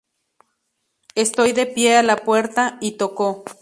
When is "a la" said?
1.97-2.15